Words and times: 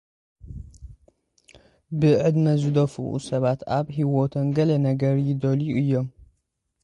ብዕድመ 1.99 2.45
ዝደፍኡ 2.61 3.05
ሰባት፡ 3.27 3.59
ኣብ 3.77 3.85
ህይወቶም 3.95 4.47
ገለ 4.55 4.69
ነገር 4.87 5.15
ይደልዩ 5.29 5.69
እዮም። 5.81 6.07